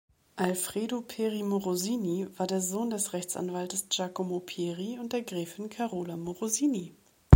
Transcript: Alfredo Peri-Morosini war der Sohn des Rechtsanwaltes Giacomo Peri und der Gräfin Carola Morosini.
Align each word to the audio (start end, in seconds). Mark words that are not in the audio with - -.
Alfredo 0.35 1.01
Peri-Morosini 1.01 2.25
war 2.39 2.47
der 2.47 2.59
Sohn 2.59 2.89
des 2.89 3.13
Rechtsanwaltes 3.13 3.89
Giacomo 3.89 4.39
Peri 4.39 4.97
und 4.97 5.13
der 5.13 5.21
Gräfin 5.21 5.69
Carola 5.69 6.17
Morosini. 6.17 6.95